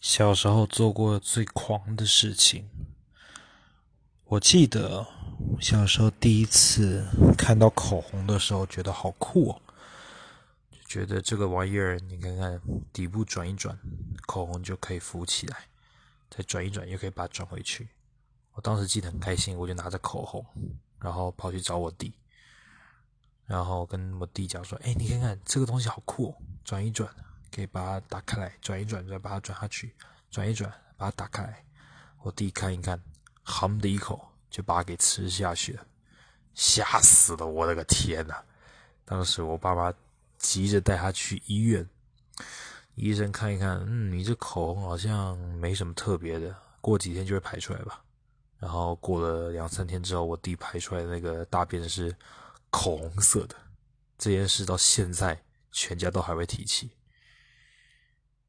[0.00, 2.66] 小时候做过最狂的事情，
[4.24, 5.06] 我记得
[5.60, 7.06] 小时候第一次
[7.36, 9.60] 看到口红的时候，觉得好酷哦，
[10.70, 12.58] 就觉得这个玩意儿，你看看
[12.94, 13.78] 底部转一转，
[14.26, 15.68] 口红就可以浮起来，
[16.30, 17.86] 再转一转又可以把它转回去。
[18.54, 20.42] 我当时记得很开心，我就拿着口红，
[20.98, 22.10] 然后跑去找我弟，
[23.44, 26.34] 然后跟我弟讲说：“哎，你看看这个东西好酷，哦。
[26.64, 27.06] 转一转。”
[27.60, 29.94] 可以把它打开来，转一转，再把它转下去，
[30.30, 31.62] 转一转，把它打开来。
[32.22, 32.98] 我弟看一看，
[33.42, 35.86] 含的一口就把它给吃下去了，
[36.54, 37.46] 吓死了！
[37.46, 38.34] 我的个天呐！
[39.04, 39.92] 当时我爸妈
[40.38, 41.86] 急着带他去医院，
[42.94, 48.02] 医生看一看，嗯，你这口红好像没什么特别的，过几天就会排出来吧。
[48.58, 52.16] 然后过了两三天之后，我弟排出来的那个大便是
[52.70, 53.54] 口红色的。
[54.16, 55.38] 这件事到现在
[55.72, 56.90] 全家都还会提起。